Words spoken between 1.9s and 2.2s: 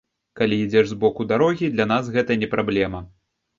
нас